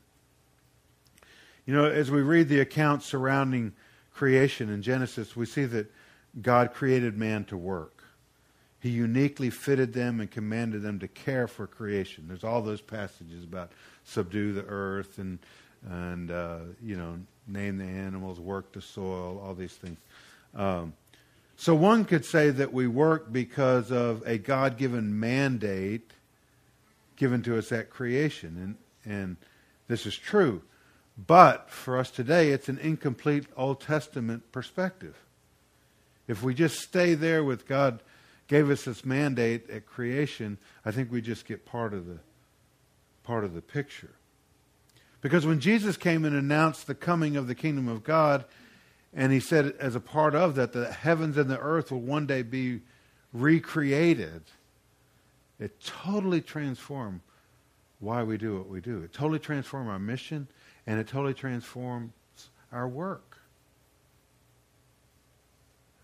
[1.66, 3.72] You know, as we read the accounts surrounding
[4.14, 5.90] creation in Genesis, we see that
[6.42, 8.01] God created man to work.
[8.82, 12.26] He uniquely fitted them and commanded them to care for creation.
[12.28, 13.72] There's all those passages about
[14.04, 15.40] subdue the earth and
[15.90, 19.98] and uh, you know name the animals, work the soil, all these things.
[20.56, 20.94] Um,
[21.58, 26.12] so one could say that we work because of a God-given mandate
[27.16, 29.38] given to us at creation, and and
[29.88, 30.64] this is true.
[31.28, 35.18] But for us today, it's an incomplete Old Testament perspective.
[36.28, 38.02] If we just stay there with God
[38.52, 42.20] gave us this mandate at creation, I think we just get part of the
[43.24, 44.12] part of the picture.
[45.22, 48.44] Because when Jesus came and announced the coming of the kingdom of God,
[49.14, 52.26] and he said as a part of that, the heavens and the earth will one
[52.26, 52.82] day be
[53.32, 54.42] recreated,
[55.58, 57.22] it totally transformed
[58.00, 59.02] why we do what we do.
[59.02, 60.50] It totally transformed our mission,
[60.86, 62.12] and it totally transforms
[62.74, 63.31] our work.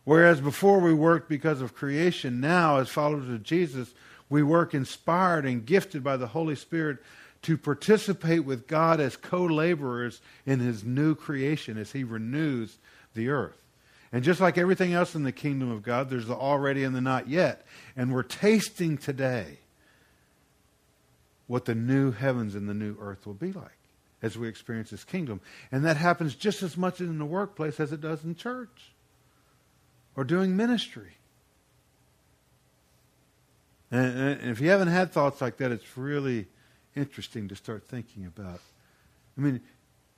[0.07, 3.93] Whereas before we worked because of creation, now as followers of Jesus,
[4.29, 6.99] we work inspired and gifted by the Holy Spirit
[7.41, 12.77] to participate with God as co laborers in his new creation as he renews
[13.15, 13.61] the earth.
[14.13, 17.01] And just like everything else in the kingdom of God, there's the already and the
[17.01, 17.65] not yet.
[17.97, 19.57] And we're tasting today
[21.47, 23.77] what the new heavens and the new earth will be like
[24.21, 25.41] as we experience his kingdom.
[25.69, 28.93] And that happens just as much in the workplace as it does in church
[30.17, 31.11] or doing ministry.
[33.91, 36.47] And, and, if you haven't had thoughts like that, it's really
[36.95, 38.59] interesting to start thinking about.
[39.37, 39.61] I mean,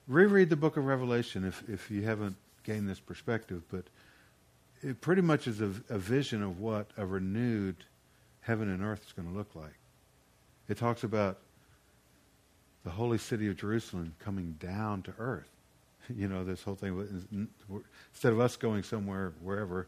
[0.08, 3.84] reread the book of Revelation if, if you haven't gained this perspective, but
[4.82, 7.76] it pretty much is a, a vision of what a renewed
[8.42, 9.78] heaven and earth is going to look like.
[10.68, 11.38] It talks about
[12.84, 15.50] the holy city of Jerusalem coming down to earth.
[16.16, 17.48] You know, this whole thing,
[18.14, 19.88] instead of us going somewhere, wherever,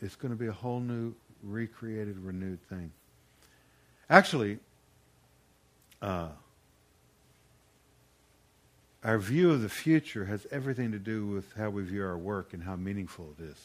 [0.00, 2.92] it's going to be a whole new, recreated, renewed thing.
[4.08, 4.58] Actually,
[6.00, 6.28] uh,
[9.02, 12.54] our view of the future has everything to do with how we view our work
[12.54, 13.58] and how meaningful it is.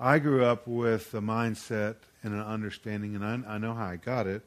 [0.00, 3.96] I grew up with a mindset and an understanding, and I, I know how I
[3.96, 4.42] got it,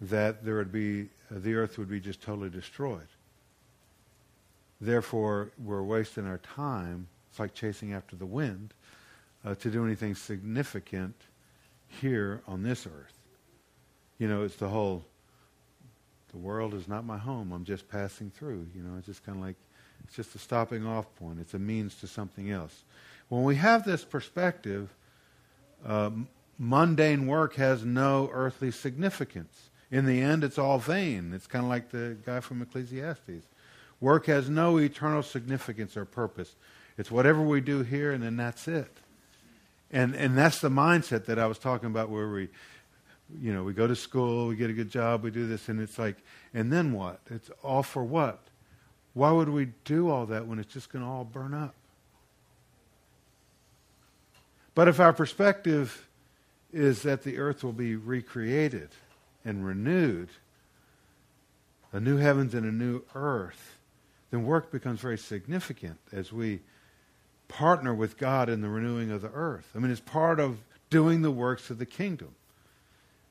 [0.00, 3.08] that there would be the earth would be just totally destroyed.
[4.80, 7.08] Therefore, we're wasting our time.
[7.30, 8.74] It's like chasing after the wind
[9.44, 11.14] uh, to do anything significant
[11.88, 13.18] here on this earth.
[14.18, 15.04] You know, it's the whole
[16.30, 17.52] the world is not my home.
[17.52, 18.66] I'm just passing through.
[18.74, 19.56] You know, it's just kind of like
[20.04, 21.40] it's just a stopping off point.
[21.40, 22.84] It's a means to something else.
[23.28, 24.94] When we have this perspective,
[25.84, 26.10] uh,
[26.58, 29.70] mundane work has no earthly significance.
[29.90, 31.32] In the end, it's all vain.
[31.32, 33.46] It's kind of like the guy from Ecclesiastes.
[34.00, 36.54] Work has no eternal significance or purpose.
[36.98, 38.90] It's whatever we do here, and then that's it.
[39.90, 42.48] And and that's the mindset that I was talking about, where we,
[43.40, 45.80] you know, we go to school, we get a good job, we do this, and
[45.80, 46.16] it's like,
[46.52, 47.20] and then what?
[47.30, 48.40] It's all for what?
[49.14, 51.74] Why would we do all that when it's just going to all burn up?
[54.74, 56.06] But if our perspective
[56.70, 58.90] is that the earth will be recreated
[59.42, 60.28] and renewed,
[61.92, 63.75] a new heavens and a new earth,
[64.36, 66.60] then work becomes very significant as we
[67.48, 69.70] partner with God in the renewing of the earth.
[69.74, 70.58] I mean, it's part of
[70.90, 72.34] doing the works of the kingdom.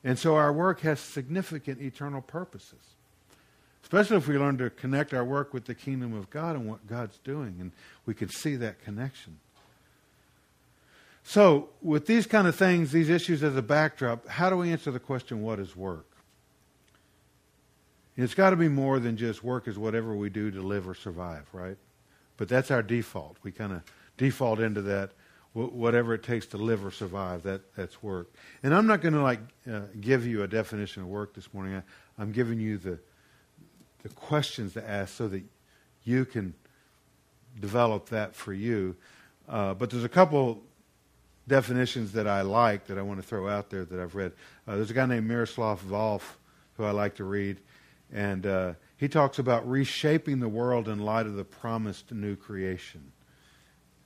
[0.02, 2.78] And so our work has significant eternal purposes,
[3.82, 6.86] especially if we learn to connect our work with the kingdom of God and what
[6.86, 7.72] God's doing, and
[8.04, 9.38] we can see that connection.
[11.24, 14.92] So, with these kind of things, these issues as a backdrop, how do we answer
[14.92, 16.06] the question, what is work?
[18.16, 20.94] It's got to be more than just work is whatever we do to live or
[20.94, 21.76] survive, right?
[22.36, 23.36] But that's our default.
[23.42, 23.82] We kind of
[24.16, 25.10] default into that.
[25.52, 28.30] Whatever it takes to live or survive, that, that's work.
[28.62, 31.76] And I'm not going to like uh, give you a definition of work this morning.
[31.76, 31.82] I,
[32.22, 32.98] I'm giving you the
[34.06, 35.42] the questions to ask so that
[36.04, 36.54] you can
[37.60, 38.94] develop that for you.
[39.48, 40.62] Uh, but there's a couple
[41.48, 44.32] definitions that I like that I want to throw out there that I've read.
[44.66, 46.22] Uh, there's a guy named Miroslav Volf
[46.76, 47.58] who I like to read,
[48.12, 53.12] and uh, he talks about reshaping the world in light of the promised new creation.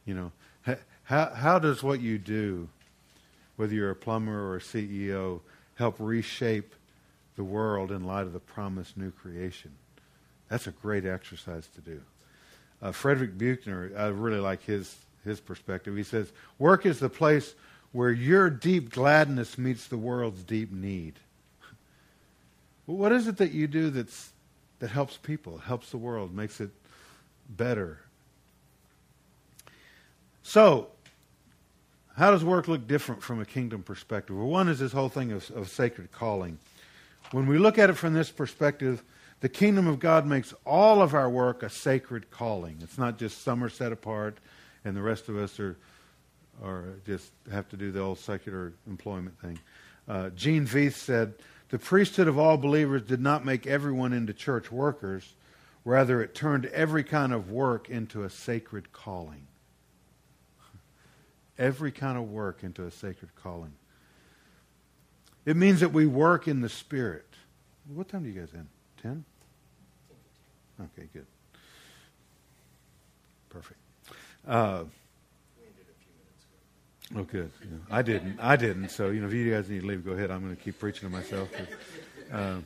[0.04, 2.68] You know, how how does what you do,
[3.56, 5.40] whether you're a plumber or a CEO,
[5.74, 6.74] help reshape
[7.36, 9.72] the world in light of the promised new creation?
[10.48, 12.02] That's a great exercise to do.
[12.82, 15.96] Uh, Frederick Buechner, I really like his, his perspective.
[15.96, 17.54] He says, Work is the place
[17.92, 21.14] where your deep gladness meets the world's deep need.
[22.92, 24.30] What is it that you do that's,
[24.78, 26.70] that helps people, helps the world, makes it
[27.48, 27.98] better?
[30.42, 30.88] So,
[32.16, 34.36] how does work look different from a kingdom perspective?
[34.36, 36.58] Well, one is this whole thing of, of sacred calling.
[37.32, 39.02] When we look at it from this perspective,
[39.40, 42.78] the kingdom of God makes all of our work a sacred calling.
[42.82, 44.38] It's not just some are set apart
[44.84, 45.76] and the rest of us are,
[46.62, 49.58] are just have to do the old secular employment thing.
[50.08, 51.34] Uh, Gene Veith said,
[51.70, 55.34] The priesthood of all believers did not make everyone into church workers.
[55.84, 59.46] Rather, it turned every kind of work into a sacred calling.
[61.58, 63.72] Every kind of work into a sacred calling.
[65.46, 67.26] It means that we work in the Spirit.
[67.88, 68.68] What time do you guys end?
[69.02, 69.24] 10?
[70.82, 71.26] Okay, good.
[73.48, 73.80] Perfect.
[74.46, 74.84] Uh,
[77.16, 77.50] oh, good.
[77.62, 78.38] Yeah, I didn't.
[78.40, 78.90] I didn't.
[78.90, 80.30] So, you know, if you guys need to leave, go ahead.
[80.30, 81.48] I'm going to keep preaching to myself.
[82.30, 82.56] But, uh,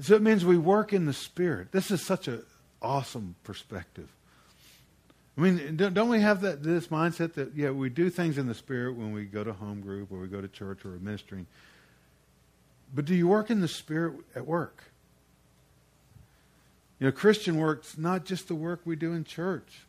[0.00, 1.70] so it means we work in the Spirit.
[1.72, 2.42] This is such an
[2.80, 4.08] awesome perspective.
[5.36, 8.54] I mean, don't we have that this mindset that yeah, we do things in the
[8.54, 11.46] Spirit when we go to home group or we go to church or ministering,
[12.94, 14.84] but do you work in the Spirit at work?
[16.98, 19.86] You know, Christian work's not just the work we do in church.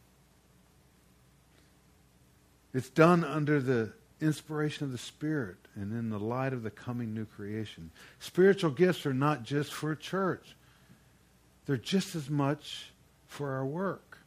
[2.73, 7.13] It's done under the inspiration of the Spirit and in the light of the coming
[7.13, 7.91] new creation.
[8.19, 10.55] Spiritual gifts are not just for church,
[11.65, 12.91] they're just as much
[13.27, 14.17] for our work.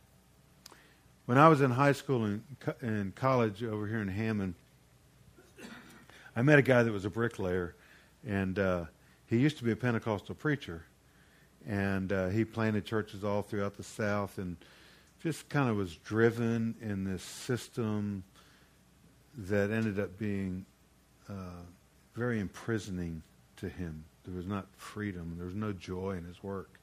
[1.27, 2.43] When I was in high school and,
[2.81, 4.55] and college over here in Hammond,
[6.37, 7.75] I met a guy that was a bricklayer
[8.27, 8.85] and uh,
[9.27, 10.85] he used to be a Pentecostal preacher.
[11.67, 14.57] And uh, he planted churches all throughout the South and
[15.21, 18.23] just kind of was driven in this system
[19.37, 20.65] that ended up being
[21.29, 21.63] uh,
[22.15, 23.23] very imprisoning
[23.57, 24.05] to him.
[24.25, 26.81] There was not freedom, there was no joy in his work,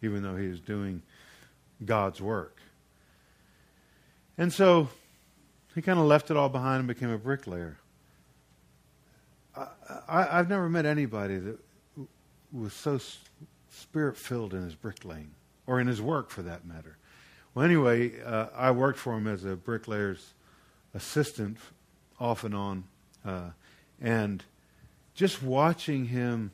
[0.00, 1.02] even though he was doing
[1.84, 2.58] God's work.
[4.38, 4.88] And so
[5.74, 7.78] he kind of left it all behind and became a bricklayer.
[10.08, 11.58] I, have never met anybody that
[12.50, 12.98] was so
[13.70, 15.30] spirit filled in his bricklaying,
[15.66, 16.96] or in his work for that matter.
[17.54, 20.32] Well, anyway, uh, I worked for him as a bricklayer's
[20.94, 21.58] assistant
[22.22, 22.84] off and on,
[23.26, 23.50] uh,
[24.00, 24.44] and
[25.14, 26.52] just watching him,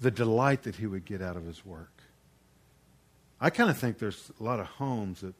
[0.00, 1.92] the delight that he would get out of his work.
[3.40, 5.34] I kind of think there's a lot of homes that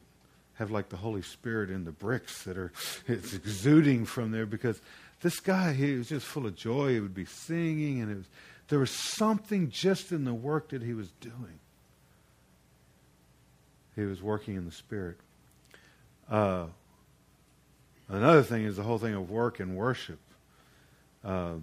[0.55, 2.71] have like the Holy Spirit in the bricks that are
[3.07, 4.79] it's exuding from there because
[5.21, 6.93] this guy, he was just full of joy.
[6.93, 8.25] He would be singing, and was,
[8.69, 11.59] there was something just in the work that he was doing.
[13.95, 15.17] He was working in the Spirit.
[16.29, 16.65] Uh,
[18.09, 20.19] another thing is the whole thing of work and worship.
[21.23, 21.55] Uh,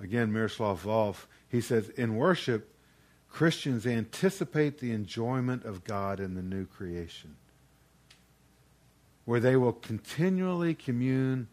[0.00, 2.72] again, Miroslav Volf, he says, in worship,
[3.28, 7.36] Christians anticipate the enjoyment of God in the new creation,
[9.26, 11.48] where they will continually commune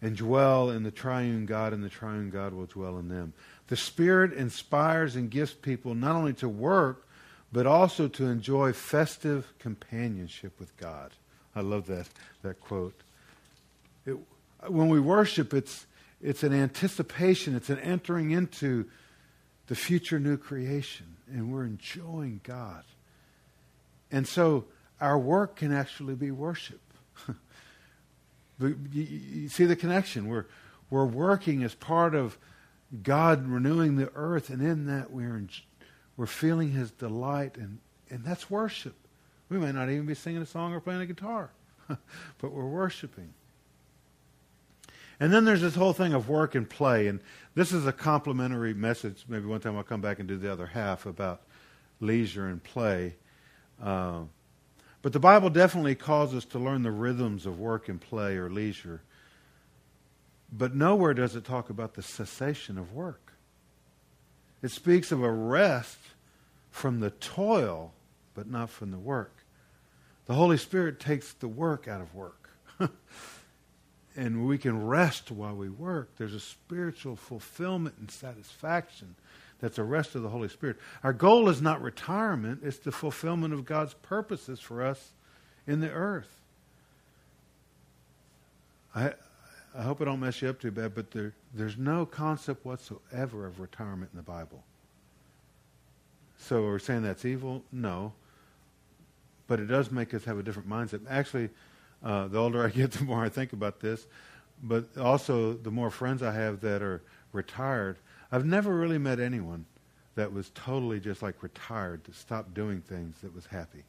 [0.00, 3.32] and dwell in the triune God, and the triune God will dwell in them.
[3.68, 7.06] The Spirit inspires and gifts people not only to work,
[7.52, 11.12] but also to enjoy festive companionship with God.
[11.54, 12.08] I love that,
[12.42, 13.00] that quote.
[14.06, 14.16] It,
[14.66, 15.86] when we worship, it's,
[16.20, 18.86] it's an anticipation, it's an entering into
[19.66, 22.84] the future new creation, and we're enjoying God.
[24.10, 24.66] And so
[25.00, 26.80] our work can actually be worship.
[28.92, 30.28] You see the connection.
[30.28, 30.44] We're,
[30.88, 32.38] we're working as part of
[33.02, 35.48] God renewing the earth, and in that we're, in,
[36.16, 37.78] we're feeling His delight, and,
[38.08, 38.94] and that's worship.
[39.52, 41.50] We may not even be singing a song or playing a guitar,
[41.86, 43.34] but we're worshiping.
[45.20, 47.06] And then there's this whole thing of work and play.
[47.06, 47.20] And
[47.54, 49.26] this is a complementary message.
[49.28, 51.42] Maybe one time I'll come back and do the other half about
[52.00, 53.16] leisure and play.
[53.80, 54.20] Uh,
[55.02, 58.48] but the Bible definitely calls us to learn the rhythms of work and play or
[58.48, 59.02] leisure.
[60.50, 63.34] But nowhere does it talk about the cessation of work.
[64.62, 65.98] It speaks of a rest
[66.70, 67.92] from the toil,
[68.32, 69.41] but not from the work.
[70.26, 72.50] The Holy Spirit takes the work out of work.
[74.16, 76.10] and we can rest while we work.
[76.16, 79.14] There's a spiritual fulfillment and satisfaction
[79.60, 80.76] that's a rest of the Holy Spirit.
[81.04, 85.10] Our goal is not retirement, it's the fulfillment of God's purposes for us
[85.66, 86.40] in the earth.
[88.94, 89.14] I,
[89.74, 93.46] I hope I don't mess you up too bad, but there, there's no concept whatsoever
[93.46, 94.62] of retirement in the Bible.
[96.38, 97.62] So we're saying that's evil?
[97.70, 98.12] No.
[99.46, 101.00] But it does make us have a different mindset.
[101.08, 101.50] Actually,
[102.02, 104.06] uh, the older I get, the more I think about this.
[104.62, 107.98] But also, the more friends I have that are retired,
[108.30, 109.66] I've never really met anyone
[110.14, 113.84] that was totally just like retired, to stop doing things that was happy.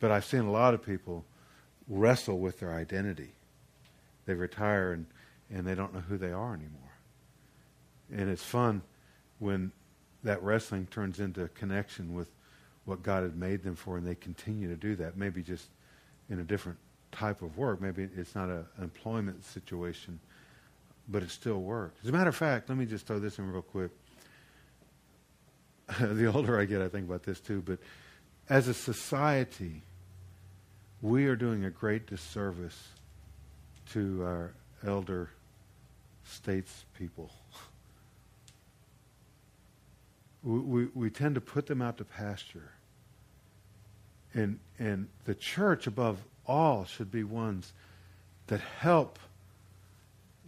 [0.00, 1.24] But I've seen a lot of people
[1.88, 3.32] wrestle with their identity.
[4.26, 5.06] They retire and,
[5.50, 6.80] and they don't know who they are anymore.
[8.12, 8.82] And it's fun
[9.38, 9.72] when
[10.22, 12.28] that wrestling turns into connection with
[12.84, 15.16] what God had made them for, and they continue to do that.
[15.16, 15.68] Maybe just
[16.28, 16.78] in a different
[17.12, 17.80] type of work.
[17.80, 20.18] Maybe it's not a, an employment situation,
[21.08, 22.00] but it still works.
[22.02, 23.90] As a matter of fact, let me just throw this in real quick.
[26.00, 27.78] the older I get, I think about this too, but
[28.48, 29.82] as a society,
[31.02, 32.88] we are doing a great disservice
[33.92, 34.54] to our
[34.86, 35.30] elder
[36.24, 37.30] states people.
[40.42, 42.73] We, we, we, tend to put them out to pasture.
[44.34, 47.72] And, and the church, above all, should be ones
[48.48, 49.18] that help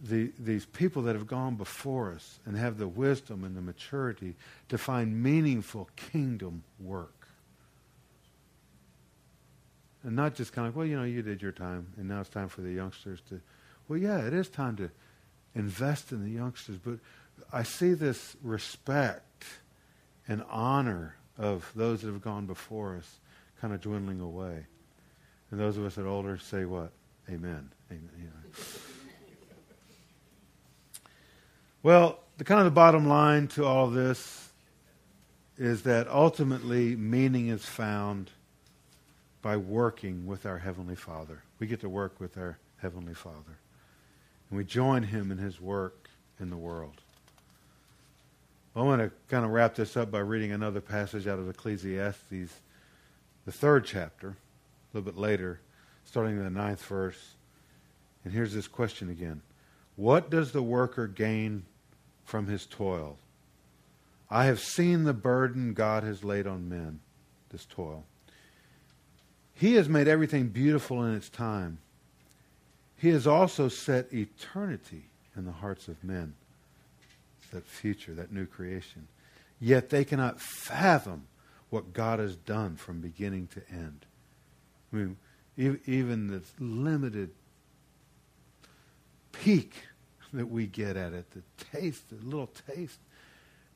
[0.03, 4.35] the, these people that have gone before us and have the wisdom and the maturity
[4.69, 7.13] to find meaningful kingdom work.
[10.03, 12.29] And not just kind of, well, you know, you did your time, and now it's
[12.29, 13.41] time for the youngsters to.
[13.87, 14.89] Well, yeah, it is time to
[15.55, 16.99] invest in the youngsters, but
[17.51, 19.45] I see this respect
[20.27, 23.19] and honor of those that have gone before us
[23.61, 24.65] kind of dwindling away.
[25.51, 26.91] And those of us that are older say what?
[27.29, 27.69] Amen.
[27.91, 28.43] Amen.
[31.83, 34.49] Well, the kind of the bottom line to all of this
[35.57, 38.29] is that ultimately meaning is found
[39.41, 41.41] by working with our Heavenly Father.
[41.59, 43.57] We get to work with our Heavenly Father.
[44.49, 47.01] And we join Him in His work in the world.
[48.75, 52.53] I want to kind of wrap this up by reading another passage out of Ecclesiastes
[53.47, 54.35] the third chapter, a
[54.97, 55.61] little bit later,
[56.03, 57.35] starting in the ninth verse.
[58.25, 59.41] And here's this question again
[59.95, 61.63] What does the worker gain
[62.25, 63.17] from his toil?
[64.29, 66.99] I have seen the burden God has laid on men,
[67.49, 68.03] this toil.
[69.53, 71.77] He has made everything beautiful in its time.
[72.97, 75.05] He has also set eternity
[75.37, 76.33] in the hearts of men,
[77.53, 79.07] that future, that new creation.
[79.61, 81.27] Yet they cannot fathom
[81.69, 84.05] what God has done from beginning to end.
[84.91, 85.17] I mean,
[85.57, 87.31] even the limited
[89.31, 89.73] peek
[90.33, 92.99] that we get at it, the taste, the little taste,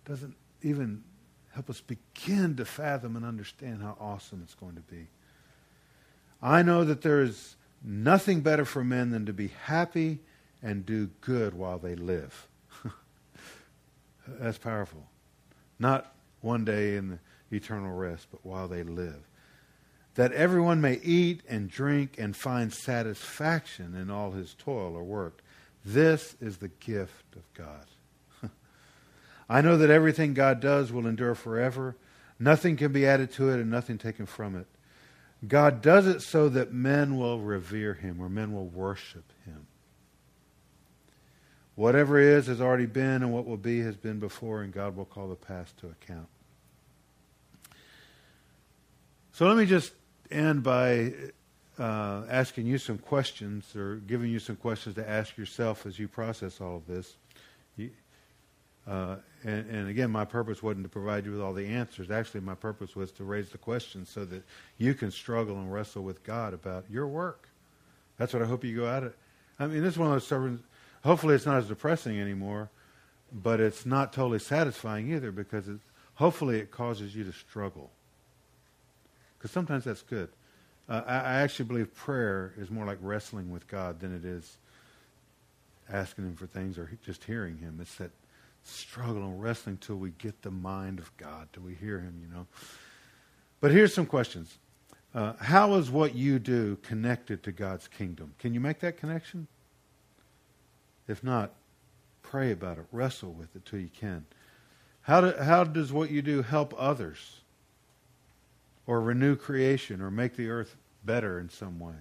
[0.06, 1.04] doesn't even
[1.54, 5.08] help us begin to fathom and understand how awesome it's going to be.
[6.42, 10.20] I know that there is nothing better for men than to be happy
[10.64, 12.48] and do good while they live.
[14.28, 15.06] That's powerful.
[15.80, 17.20] Not one day in the
[17.54, 19.28] eternal rest, but while they live.
[20.16, 25.42] That everyone may eat and drink and find satisfaction in all his toil or work.
[25.86, 27.86] This is the gift of God.
[29.50, 31.96] I know that everything God does will endure forever.
[32.40, 34.68] Nothing can be added to it and nothing taken from it.
[35.48, 39.68] God does it so that men will revere him or men will worship him.
[41.76, 45.06] Whatever is has already been, and what will be has been before, and God will
[45.06, 46.28] call the past to account.
[49.34, 49.94] So let me just
[50.30, 51.14] end by
[51.80, 56.10] uh, asking you some questions or giving you some questions to ask yourself as you
[56.10, 57.16] process all of this.
[57.78, 57.92] You,
[58.86, 62.12] uh, and, and, again, my purpose wasn't to provide you with all the answers.
[62.12, 64.44] Actually, my purpose was to raise the questions so that
[64.78, 67.48] you can struggle and wrestle with God about your work.
[68.18, 69.16] That's what I hope you go at it.
[69.60, 70.62] I mean, this is one of those sermons.
[71.04, 72.70] Hopefully, it's not as depressing anymore,
[73.32, 75.80] but it's not totally satisfying either because it,
[76.16, 77.92] hopefully it causes you to struggle
[79.42, 80.30] because sometimes that's good.
[80.88, 84.58] Uh, I, I, actually believe prayer is more like wrestling with God than it is
[85.92, 87.80] asking Him for things or just hearing Him.
[87.82, 88.12] It's that
[88.64, 92.32] struggle and wrestling till we get the mind of God, till we hear Him, you
[92.32, 92.46] know.
[93.62, 94.60] But here's some questions.
[95.16, 98.36] Uh, how is what you do connected to God's kingdom?
[98.38, 99.48] Can you make that connection?
[101.08, 101.52] If not,
[102.22, 104.24] pray about it, wrestle with it till you can.
[105.02, 107.41] How, do, how does what you do help others?
[108.92, 110.76] Or renew creation or make the earth
[111.06, 111.96] better in some way?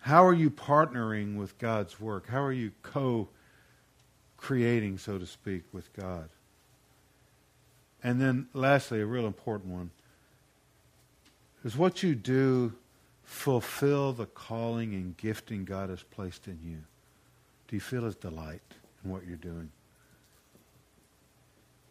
[0.00, 2.28] How are you partnering with God's work?
[2.28, 3.30] How are you co
[4.36, 6.28] creating, so to speak, with God?
[8.02, 9.90] And then, lastly, a real important one
[11.64, 12.74] is what you do
[13.24, 16.82] fulfill the calling and gifting God has placed in you?
[17.68, 18.60] Do you feel his delight
[19.02, 19.70] in what you're doing?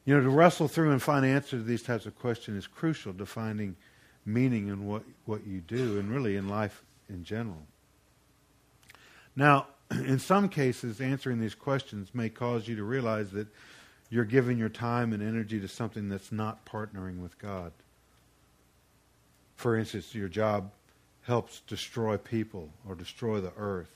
[0.06, 3.14] You know, to wrestle through and find answers to these types of questions is crucial
[3.16, 3.76] to finding
[4.26, 7.66] meaning in what, what you do and really in life in general.
[9.36, 13.48] Now, in some cases, answering these questions may cause you to realize that
[14.10, 17.72] you're giving your time and energy to something that's not partnering with God.
[19.56, 20.72] For instance, your job
[21.24, 23.90] helps destroy people or destroy the earth.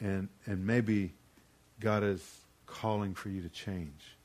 [0.00, 1.12] And, and maybe
[1.78, 4.16] God is calling for you to change.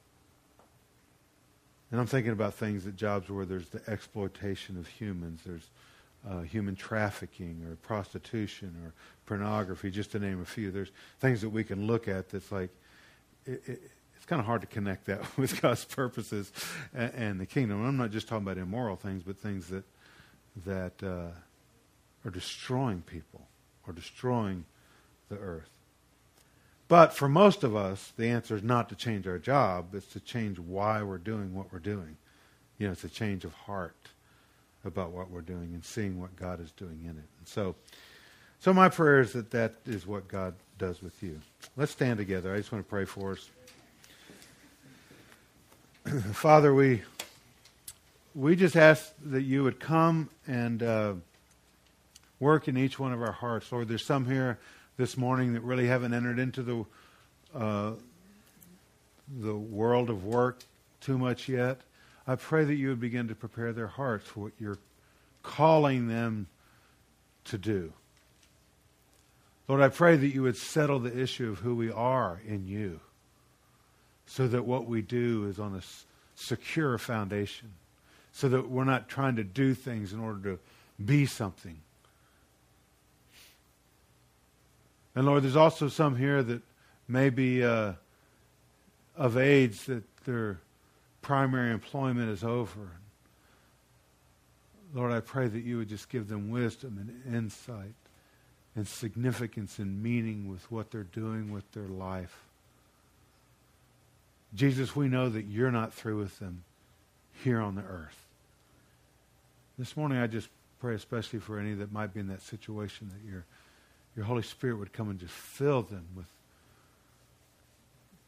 [1.91, 5.69] And I'm thinking about things at jobs where there's the exploitation of humans, there's
[6.27, 8.93] uh, human trafficking or prostitution or
[9.25, 10.71] pornography, just to name a few.
[10.71, 12.69] There's things that we can look at that's like,
[13.45, 16.51] it, it, it's kind of hard to connect that with God's purposes
[16.93, 17.79] and, and, the kingdom.
[17.79, 19.85] And I'm not just talking about immoral things, but things that,
[20.65, 21.31] that uh,
[22.25, 23.47] are destroying people
[23.85, 24.65] or destroying
[25.29, 25.69] the earth.
[26.88, 30.19] But for most of us, the answer is not to change our job, it's to
[30.19, 32.17] change why we're doing what we're doing.
[32.77, 33.95] You know, it's a change of heart
[34.85, 37.29] about what we're doing and seeing what God is doing in it.
[37.39, 37.75] And so,
[38.59, 41.39] so my prayer is that that is what God does with you.
[41.75, 42.53] Let's stand together.
[42.53, 43.49] I just want to pray for us.
[46.33, 47.01] Father, we
[48.33, 51.13] we just ask that you would come and uh,
[52.39, 53.71] work in each one of our hearts.
[53.71, 54.59] Lord, there's some here
[54.98, 56.86] this morning that really haven't entered into the
[57.56, 57.91] uh,
[59.39, 60.60] the world of work
[61.02, 61.82] too much yet.
[62.26, 64.80] I pray that you would begin to prepare their hearts for what you're
[65.43, 66.48] calling them
[67.45, 67.93] to do.
[69.68, 73.00] Lord, I pray that you would settle the issue of who we are in you
[74.26, 75.82] so that what we do is on a
[76.36, 77.74] secure foundation,
[78.32, 80.60] so that we're not trying to do things in order to
[81.04, 81.80] be something,
[85.18, 86.61] And Lord, there's also some here that
[87.07, 87.93] may be uh,
[89.15, 90.59] of age that their
[91.24, 92.91] primary employment is over.
[94.93, 97.95] Lord, I pray that you would just give them wisdom and insight
[98.76, 102.38] and significance and meaning with what they're doing with their life.
[104.53, 106.63] Jesus, we know that you're not through with them
[107.43, 108.24] here on the earth.
[109.80, 110.49] This morning, I just
[110.80, 113.45] pray especially for any that might be in that situation that you're
[114.18, 116.26] your Holy Spirit would come and just fill them with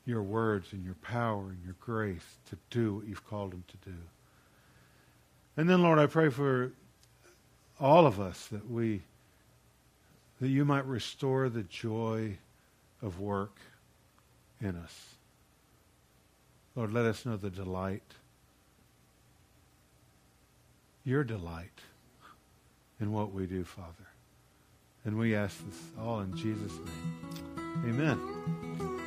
[0.05, 3.89] your words and your power and your grace to do what you've called them to
[3.89, 3.97] do.
[5.57, 6.71] And then, Lord, I pray for
[7.79, 9.01] all of us that we
[10.39, 12.37] that you might restore the joy
[13.01, 13.57] of work
[14.61, 15.15] in us.
[16.75, 18.03] Lord, let us know the delight,
[21.03, 21.81] your delight
[23.01, 24.08] in what we do, Father.
[25.09, 27.99] And we ask this all in Jesus' name.
[27.99, 28.98] Amen.